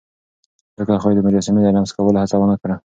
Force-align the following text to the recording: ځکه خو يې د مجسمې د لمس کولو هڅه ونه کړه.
ځکه 0.77 0.93
خو 1.01 1.07
يې 1.11 1.15
د 1.17 1.19
مجسمې 1.27 1.61
د 1.63 1.67
لمس 1.75 1.91
کولو 1.97 2.21
هڅه 2.23 2.35
ونه 2.37 2.55
کړه. 2.61 2.75